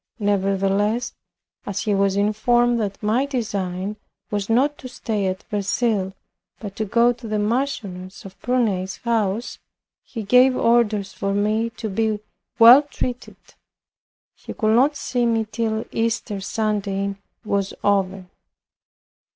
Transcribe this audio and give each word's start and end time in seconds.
Nevertheless, 0.17 1.13
as 1.67 1.81
he 1.83 1.93
was 1.93 2.15
informed 2.15 2.79
that 2.79 3.03
my 3.03 3.27
design 3.27 3.97
was 4.31 4.49
not 4.49 4.75
to 4.79 4.87
stay 4.89 5.27
at 5.27 5.43
Verceil, 5.51 6.13
but 6.59 6.75
to 6.77 6.85
go 6.85 7.13
to 7.13 7.27
the 7.27 7.37
Marchioness 7.37 8.25
of 8.25 8.35
Prunai's 8.41 8.97
house, 8.97 9.59
he 10.03 10.23
gave 10.23 10.55
orders 10.57 11.13
for 11.13 11.35
me 11.35 11.69
to 11.77 11.87
be 11.87 12.19
well 12.57 12.81
treated. 12.81 13.35
He 14.33 14.55
could 14.55 14.73
not 14.75 14.95
see 14.95 15.27
me 15.27 15.45
till 15.51 15.85
Easter 15.91 16.41
Sunday 16.41 17.13
was 17.45 17.71
over. 17.83 18.25